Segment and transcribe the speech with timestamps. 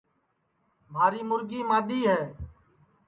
[0.93, 2.21] مھاری مُرگی مادؔی ہے